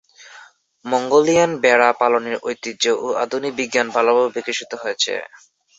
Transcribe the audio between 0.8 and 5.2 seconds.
Mongolian ভেড়া পালনের ঐতিহ্য ও আধুনিক বিজ্ঞান ভালোভাবে বিকশিত হয়েছে।